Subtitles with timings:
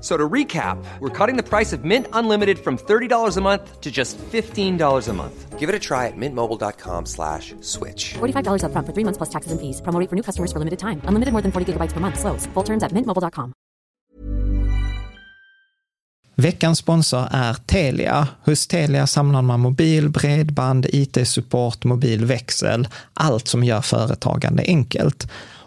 [0.00, 3.90] So to recap, we're cutting the price of Mint Unlimited from $30 a month to
[3.90, 5.58] just $15 a month.
[5.58, 8.14] Give it a try at mintmobile.com slash switch.
[8.14, 9.82] $45 upfront for three months plus taxes and fees.
[9.82, 11.02] Promo rate for new customers for limited time.
[11.08, 12.20] Unlimited more than 40 gigabytes per month.
[12.20, 12.46] Slows.
[12.54, 13.52] Full terms at mintmobile.com.
[16.40, 18.28] Veckans sponsor är Telia.
[18.44, 25.28] Hos Telia samlar man mobil, bredband, IT-support, mobilväxel, allt som gör företagande enkelt.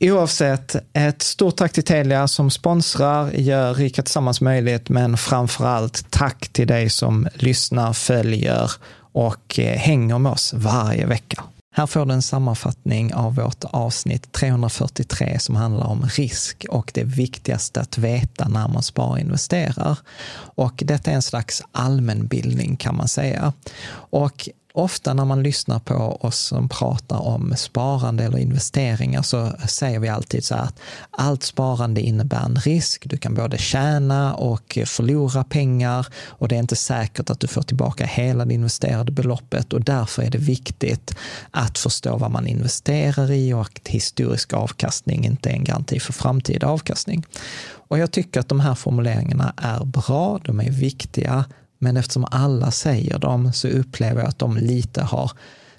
[0.00, 6.10] Oavsett, ett stort tack till Telia som sponsrar, gör Rika Tillsammans möjligt, men framför allt
[6.10, 8.70] tack till dig som lyssnar, följer
[9.12, 11.44] och eh, hänger med oss varje vecka.
[11.76, 17.04] Här får du en sammanfattning av vårt avsnitt 343 som handlar om risk och det
[17.04, 19.98] viktigaste att veta när man sparar och investerar.
[20.36, 23.52] Och detta är en slags allmänbildning kan man säga.
[23.92, 29.98] Och ofta när man lyssnar på oss som pratar om sparande eller investeringar så säger
[29.98, 30.80] vi alltid så här att
[31.10, 33.02] allt sparande innebär en risk.
[33.06, 37.62] Du kan både tjäna och förlora pengar och det är inte säkert att du får
[37.62, 41.16] tillbaka hela det investerade beloppet och därför är det viktigt
[41.50, 46.12] att förstå vad man investerar i och att historisk avkastning inte är en garanti för
[46.12, 47.26] framtida avkastning.
[47.88, 51.44] Och jag tycker att de här formuleringarna är bra, de är viktiga,
[51.78, 55.30] men eftersom alla säger dem så upplever jag att de lite har,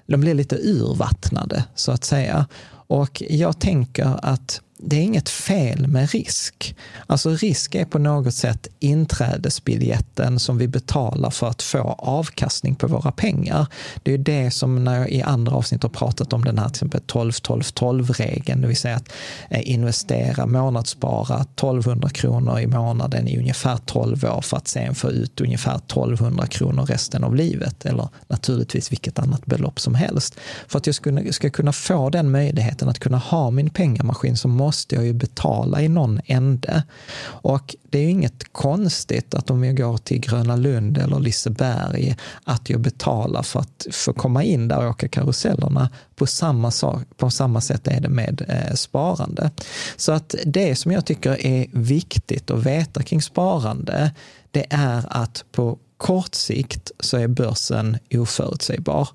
[0.06, 2.46] de blir lite urvattnade så att säga.
[2.88, 6.76] Och jag tänker att det är inget fel med risk.
[7.06, 12.86] Alltså risk är på något sätt inträdesbiljetten som vi betalar för att få avkastning på
[12.86, 13.66] våra pengar.
[14.02, 16.74] Det är det som när jag i andra avsnitt har pratat om den här till
[16.74, 19.12] exempel 12-12-12-regeln, det vill säga att
[19.50, 25.10] eh, investera, månadsspara 1200 kronor i månaden i ungefär 12 år för att sen få
[25.10, 30.36] ut ungefär 1200 kronor resten av livet, eller naturligtvis vilket annat belopp som helst.
[30.68, 34.50] För att jag ska, ska kunna få den möjligheten att kunna ha min pengamaskin som
[34.50, 36.82] måste jag ju betala i någon ände.
[37.24, 42.16] Och det är ju inget konstigt att om jag går till Gröna Lund eller Liseberg,
[42.44, 45.90] att jag betalar för att få komma in där och åka karusellerna.
[46.16, 49.50] På samma, sak, på samma sätt är det med eh, sparande.
[49.96, 54.14] Så att det som jag tycker är viktigt att veta kring sparande,
[54.50, 59.08] det är att på kort sikt så är börsen oförutsägbar.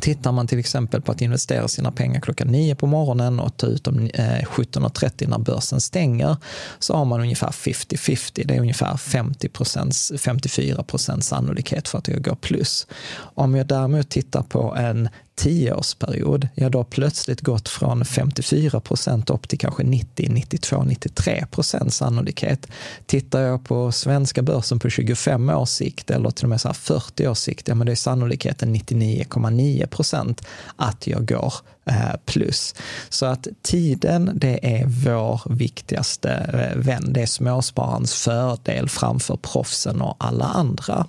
[0.00, 3.66] Tittar man till exempel på att investera sina pengar klockan 9 på morgonen och ta
[3.66, 6.36] ut dem eh, 17.30 när börsen stänger,
[6.78, 8.42] så har man ungefär 50-50.
[8.44, 12.86] Det är ungefär 50% 54 procents sannolikhet för att det går plus.
[13.18, 15.08] Om jag däremot tittar på en
[15.40, 21.44] tioårsperiod, ja då har plötsligt gått från 54 procent upp till kanske 90, 92, 93
[21.50, 22.66] procent sannolikhet.
[23.06, 27.28] Tittar jag på svenska börsen på 25 års sikt eller till och med så 40
[27.28, 30.46] års sikt, ja men det är sannolikheten 99,9 procent
[30.76, 31.54] att jag går
[31.90, 32.74] Eh, plus.
[33.08, 37.12] Så att tiden, det är vår viktigaste eh, vän.
[37.12, 41.06] Det är småspararens fördel framför proffsen och alla andra.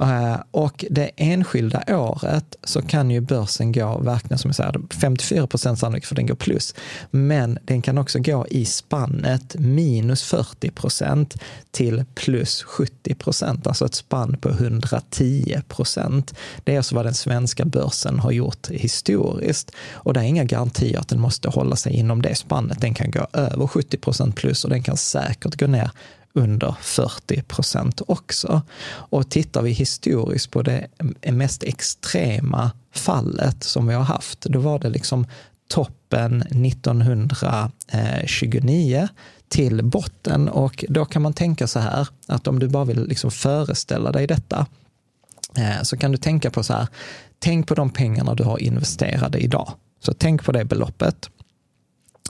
[0.00, 5.46] Eh, och det enskilda året så kan ju börsen gå, verkligen som jag säger, 54
[5.46, 6.74] procent sannolikt för den går plus.
[7.10, 11.34] Men den kan också gå i spannet minus 40 procent
[11.70, 16.34] till plus 70 procent, alltså ett spann på 110 procent.
[16.64, 19.70] Det är alltså vad den svenska börsen har gjort historiskt.
[20.04, 22.80] Och det är inga garantier att den måste hålla sig inom det spannet.
[22.80, 25.90] Den kan gå över 70 procent plus och den kan säkert gå ner
[26.32, 28.62] under 40 procent också.
[28.86, 30.86] Och tittar vi historiskt på det
[31.32, 35.26] mest extrema fallet som vi har haft, då var det liksom
[35.68, 39.08] toppen 1929
[39.48, 43.30] till botten och då kan man tänka så här att om du bara vill liksom
[43.30, 44.66] föreställa dig detta
[45.56, 46.88] eh, så kan du tänka på så här,
[47.38, 49.72] tänk på de pengarna du har investerade idag.
[50.06, 51.30] Så tänk på det beloppet.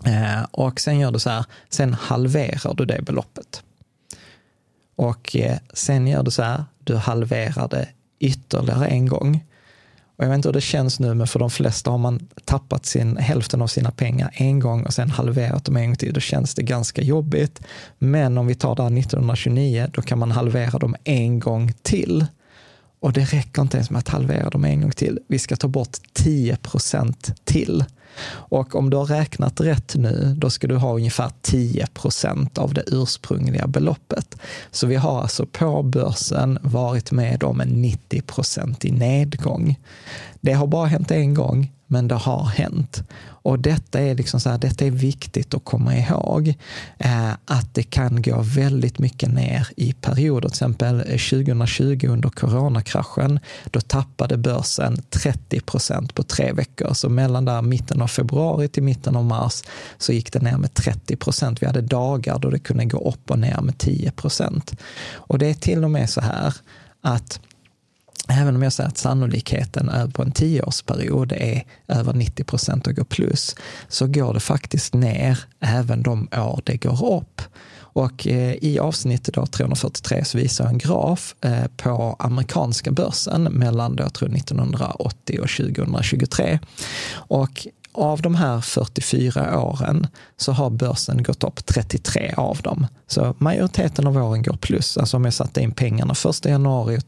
[0.06, 3.62] Eh, och sen gör du så här, sen halverar du det beloppet.
[4.96, 7.88] Och eh, sen gör du så här, du halverar det
[8.18, 9.44] ytterligare en gång.
[10.16, 12.86] Och jag vet inte hur det känns nu, men för de flesta har man tappat
[12.86, 16.12] sin, hälften av sina pengar en gång och sen halverat dem en gång till.
[16.12, 17.60] Då känns det ganska jobbigt.
[17.98, 22.26] Men om vi tar det här 1929, då kan man halvera dem en gång till.
[23.04, 25.18] Och det räcker inte ens med att halvera dem en gång till.
[25.28, 27.84] Vi ska ta bort 10 procent till.
[28.30, 32.74] Och om du har räknat rätt nu, då ska du ha ungefär 10 procent av
[32.74, 34.36] det ursprungliga beloppet.
[34.70, 38.22] Så vi har alltså på börsen varit med om en 90
[38.86, 39.78] i nedgång.
[40.40, 43.02] Det har bara hänt en gång, men det har hänt.
[43.22, 46.54] Och detta är, liksom så här, detta är viktigt att komma ihåg,
[46.98, 50.48] eh, att det kan gå väldigt mycket ner i perioder.
[50.48, 56.94] Till exempel eh, 2020 under coronakraschen, då tappade börsen 30 procent på tre veckor.
[56.94, 59.62] Så mellan där mitten av februari till mitten av mars
[59.98, 61.62] så gick det ner med 30 procent.
[61.62, 64.76] Vi hade dagar då det kunde gå upp och ner med 10 procent.
[65.12, 66.54] Och det är till och med så här
[67.02, 67.40] att
[68.28, 73.04] Även om jag säger att sannolikheten på en tioårsperiod är över 90 procent och går
[73.04, 73.56] plus,
[73.88, 77.42] så går det faktiskt ner även de år det går upp.
[77.94, 83.42] Och eh, i avsnittet då, 343 så visar jag en graf eh, på amerikanska börsen
[83.42, 86.58] mellan då, tror 1980 och 2023.
[87.14, 90.06] Och av de här 44 åren
[90.36, 92.86] så har börsen gått upp 33 av dem.
[93.06, 94.96] Så majoriteten av åren går plus.
[94.96, 97.00] Alltså om jag satte in pengarna 1 januari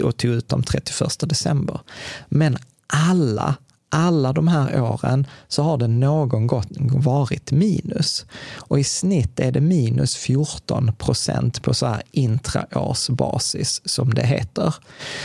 [0.00, 1.80] och tog ut dem 31 december.
[2.28, 2.56] Men
[2.86, 3.56] alla
[3.90, 8.26] alla de här åren så har det någon gång varit minus.
[8.56, 14.74] Och i snitt är det minus 14 procent på så här intraårsbasis som det heter.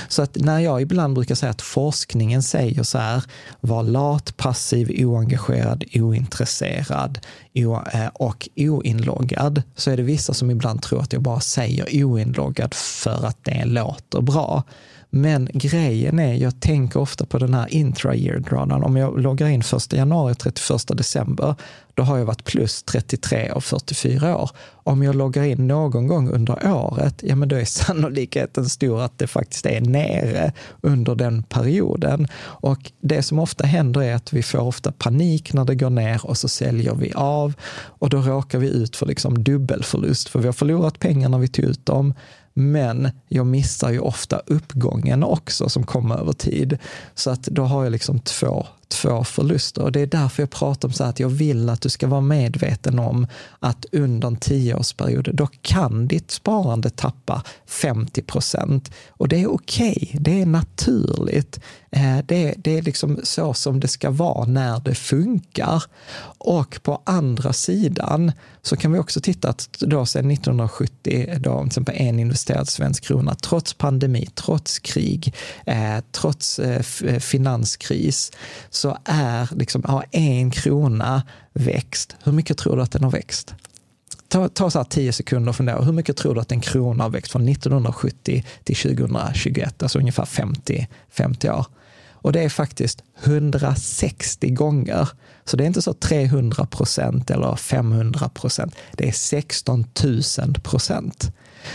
[0.08, 3.24] Så att när jag ibland brukar säga att forskningen säger så här,
[3.62, 7.20] var lat, passiv, oengagerad, ointresserad
[7.56, 12.74] Eh, och oinloggad, så är det vissa som ibland tror att jag bara säger oinloggad
[12.74, 14.64] för att det låter bra.
[15.10, 18.84] Men grejen är, jag tänker ofta på den här intra-year drawdown.
[18.84, 21.56] Om jag loggar in 1 januari 31 december,
[21.94, 24.50] då har jag varit plus 33 av 44 år.
[24.86, 29.18] Om jag loggar in någon gång under året, ja men då är sannolikheten stor att
[29.18, 30.52] det faktiskt är nere
[30.82, 32.28] under den perioden.
[32.42, 36.26] Och det som ofta händer är att vi får ofta panik när det går ner
[36.26, 40.46] och så säljer vi av och då råkar vi ut för liksom dubbelförlust, för vi
[40.46, 42.14] har förlorat pengar när vi tog ut dem,
[42.54, 46.78] men jag missar ju ofta uppgången också som kommer över tid.
[47.16, 49.82] Så att då har jag liksom två två förluster.
[49.82, 52.22] Och det är därför jag pratar om så att jag vill att du ska vara
[52.22, 53.28] medveten om
[53.60, 58.92] att under en tioårsperiod, då kan ditt sparande tappa 50 procent.
[59.10, 60.20] Och det är okej, okay.
[60.20, 61.60] det är naturligt.
[61.90, 65.84] Det det, det är liksom så som det ska vara när det funkar.
[66.38, 68.32] Och på andra sidan
[68.62, 73.04] så kan vi också titta att då sedan 1970, då till exempel en investerad svensk
[73.04, 75.34] krona, trots pandemi, trots krig,
[75.66, 76.82] eh, trots eh,
[77.20, 78.32] finanskris,
[78.84, 81.24] så är liksom, har en krona
[81.54, 82.16] växt.
[82.24, 83.54] Hur mycket tror du att den har växt?
[84.28, 85.82] Ta, ta så här tio sekunder och fundera.
[85.82, 89.84] Hur mycket tror du att en krona har växt från 1970 till 2021?
[89.84, 91.66] Alltså ungefär 50, 50 år.
[92.12, 95.10] Och det är faktiskt 160 gånger.
[95.46, 98.76] Så det är inte så 300 procent eller 500 procent.
[98.92, 101.32] Det är 16 000 procent.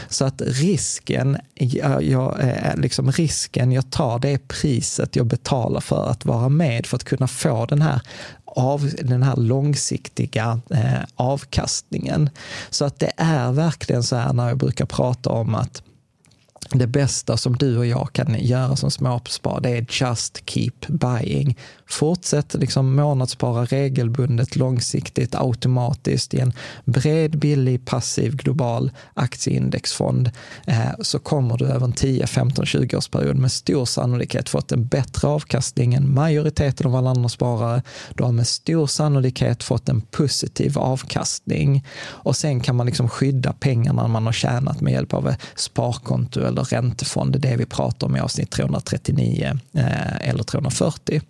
[0.09, 5.80] Så att risken jag, jag, eh, liksom risken jag tar, det är priset jag betalar
[5.80, 8.00] för att vara med, för att kunna få den här
[8.45, 12.30] av den här långsiktiga eh, avkastningen.
[12.71, 15.83] Så att det är verkligen så här när jag brukar prata om att
[16.71, 21.59] det bästa som du och jag kan göra som småspar, det är just keep buying.
[21.90, 26.52] Fortsätt liksom månadsspara regelbundet, långsiktigt, automatiskt i en
[26.85, 30.30] bred, billig, passiv, global aktieindexfond.
[30.66, 34.87] Eh, så kommer du över en 10, 15, 20 årsperiod med stor sannolikhet fått en
[34.87, 37.83] bättre avkastning än majoriteten av alla andra sparare.
[38.14, 43.52] Du har med stor sannolikhet fått en positiv avkastning och sen kan man liksom skydda
[43.52, 47.33] pengarna man har tjänat med hjälp av sparkonto eller räntefond.
[47.33, 51.21] Det är det vi pratar om i avsnitt 339 eh, eller 340.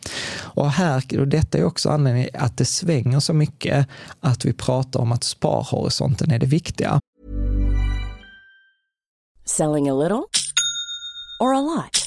[0.58, 3.88] Och, här, och detta är också anledningen att det svänger så mycket
[4.20, 7.00] att vi pratar om att sparhorisonten är det viktiga.
[9.44, 10.28] Selling a little
[11.40, 12.04] or a lot?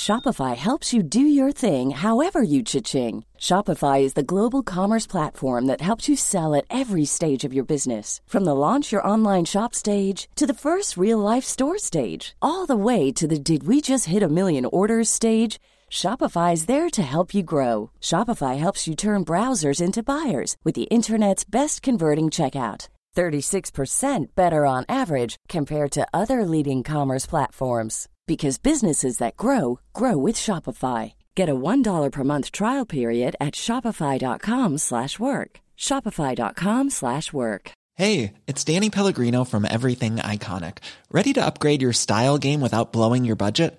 [0.00, 3.24] Shopify helps you do your thing however you cha-ching.
[3.38, 7.66] Shopify is the global commerce platform that helps you sell at every stage of your
[7.66, 8.20] business.
[8.26, 12.66] From the launch your online shop stage to the first real life store stage, all
[12.66, 15.58] the way to the did we just hit a million orders stage.
[15.92, 17.90] Shopify is there to help you grow.
[18.00, 22.88] Shopify helps you turn browsers into buyers with the internet's best converting checkout.
[23.16, 30.16] 36% better on average compared to other leading commerce platforms because businesses that grow grow
[30.16, 31.14] with Shopify.
[31.34, 35.60] Get a $1 per month trial period at shopify.com/work.
[35.76, 37.72] shopify.com/work.
[37.96, 40.78] Hey, it's Danny Pellegrino from Everything Iconic.
[41.10, 43.78] Ready to upgrade your style game without blowing your budget?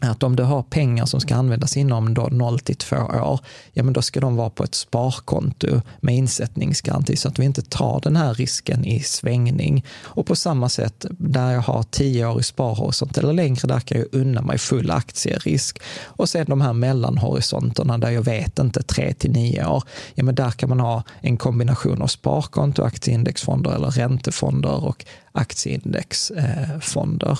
[0.00, 3.40] Att om du har pengar som ska användas inom då 0 till 2 år,
[3.72, 7.62] ja men då ska de vara på ett sparkonto med insättningsgaranti så att vi inte
[7.62, 9.84] tar den här risken i svängning.
[10.02, 13.98] Och på samma sätt där jag har 10 år i sparhorisont eller längre, där kan
[13.98, 15.78] jag unna mig full aktierisk.
[16.04, 19.82] Och sen de här mellanhorisonterna där jag vet inte 3 till 9 år,
[20.14, 25.04] ja men där kan man ha en kombination av sparkonto, aktieindexfonder eller räntefonder och
[25.38, 27.30] aktieindexfonder.
[27.30, 27.38] Eh,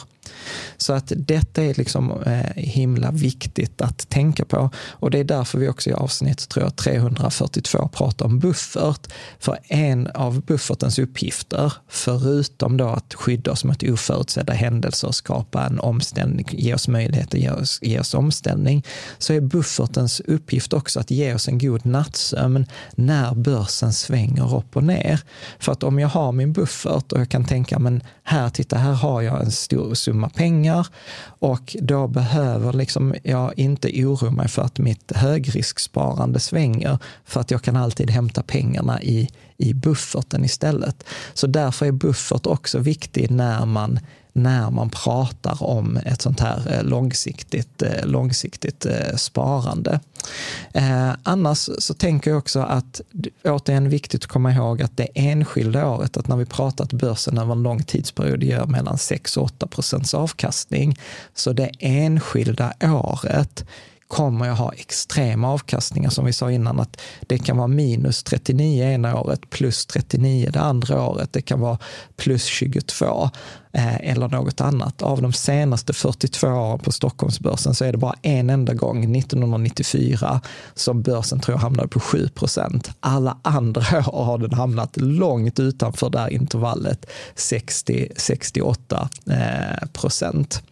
[0.76, 5.59] så att detta är liksom eh, himla viktigt att tänka på och det är därför
[5.59, 9.07] vi också i avsnitt tror jag, 342 pratar om buffert.
[9.38, 15.67] För en av buffertens uppgifter, förutom då att skydda oss mot oförutsedda händelser och skapa
[15.67, 18.85] en omställning, ge oss möjlighet att ge oss, ge oss omställning,
[19.19, 24.76] så är buffertens uppgift också att ge oss en god nattsömn när börsen svänger upp
[24.76, 25.21] och ner.
[25.59, 28.92] För att om jag har min buffert och jag kan tänka, men här, titta, här
[28.92, 30.87] har jag en stor summa pengar
[31.38, 37.50] och då behöver liksom jag inte oroa mig för att mitt högrisksparande svänger, för att
[37.50, 41.04] jag kan alltid hämta pengarna i, i bufferten istället.
[41.35, 44.00] Så därför är buffert också viktig när man
[44.38, 50.00] när man pratar om ett sånt här eh, långsiktigt, eh, långsiktigt eh, sparande.
[51.23, 53.00] annars så tänker jag också att,
[53.45, 57.38] återigen viktigt att komma ihåg att det enskilda året, att när vi pratar att börsen
[57.38, 60.99] över en lång tidsperiod gör mellan 6 och 8 procents avkastning,
[61.35, 63.64] så det enskilda året
[64.09, 68.85] kommer jag ha extrema avkastningar som vi sa innan att det kan vara minus 39
[68.85, 71.33] ena året plus 39 det andra året.
[71.33, 71.78] Det kan vara
[72.16, 73.30] plus 22
[73.73, 75.03] Eh, eller något annat.
[75.03, 80.41] Av de senaste 42 åren på Stockholmsbörsen så är det bara en enda gång, 1994,
[80.75, 82.91] som börsen tror jag hamnade på 7 procent.
[83.01, 87.07] Alla andra år har den hamnat långt utanför det här intervallet
[87.37, 90.63] 60-68 eh, procent.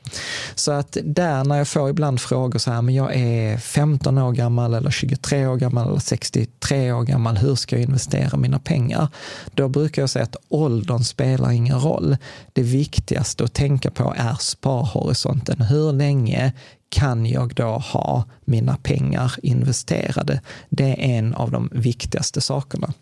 [0.55, 4.33] Så att där när jag får ibland frågor så här, men jag är 15 år
[4.33, 7.37] gammal eller 23 år gammal eller 63 år gammal.
[7.37, 9.09] Hur ska jag investera mina pengar?
[9.55, 12.17] Då brukar jag säga att åldern spelar ingen roll.
[12.53, 15.61] Det viktigaste att tänka på är sparhorisonten.
[15.61, 16.53] Hur länge
[16.89, 20.41] kan jag då ha mina pengar investerade?
[20.69, 22.93] Det är en av de viktigaste sakerna.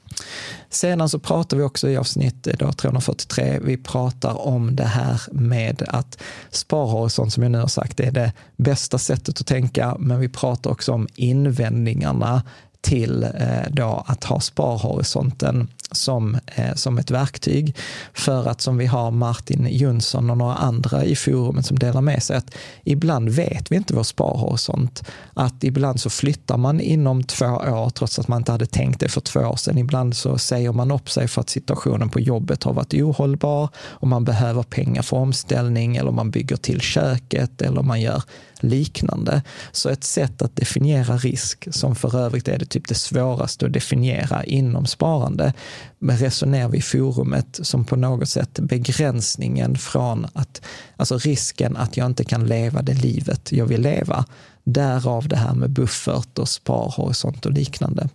[0.71, 5.21] Sedan så pratar vi också i avsnitt eh, då 343, vi pratar om det här
[5.33, 6.19] med att
[6.50, 10.71] sparhorisont, som jag nu har sagt, är det bästa sättet att tänka, men vi pratar
[10.71, 12.43] också om invändningarna
[12.81, 17.77] till eh, då att ha sparhorisonten som, eh, som ett verktyg.
[18.13, 22.23] För att som vi har Martin Jönsson och några andra i forumet som delar med
[22.23, 25.03] sig att ibland vet vi inte vår sparhorisont.
[25.35, 29.09] Att ibland så flyttar man inom två år trots att man inte hade tänkt det
[29.09, 29.79] för två år sedan.
[29.79, 34.09] Ibland så säger man upp sig för att situationen på jobbet har varit ohållbar och
[34.09, 38.23] man behöver pengar för omställning eller man bygger till köket eller man gör
[38.68, 39.42] liknande.
[39.73, 43.73] Så ett sätt att definiera risk, som för övrigt är det typ det svåraste att
[43.73, 45.52] definiera inom sparande,
[45.99, 50.62] men resonerar vi i forumet som på något sätt begränsningen från att,
[50.97, 54.25] alltså risken att jag inte kan leva det livet jag vill leva.
[54.64, 58.09] Därav det här med buffert och sparhorisont och liknande.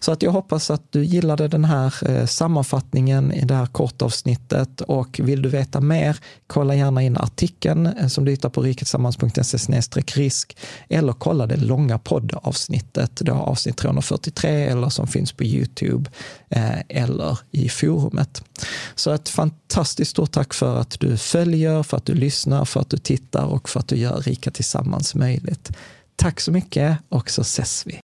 [0.00, 4.80] Så att jag hoppas att du gillade den här eh, sammanfattningen i det här kortavsnittet
[4.80, 9.58] och vill du veta mer, kolla gärna in artikeln eh, som du hittar på riketsammans.se
[10.14, 10.56] risk
[10.88, 16.10] eller kolla det långa poddavsnittet, det har avsnitt 343 eller som finns på Youtube
[16.48, 18.42] eh, eller i forumet.
[18.94, 22.90] Så ett fantastiskt stort tack för att du följer, för att du lyssnar, för att
[22.90, 25.70] du tittar och för att du gör Rika Tillsammans möjligt.
[26.18, 28.00] Tack så mycket och så ses vi.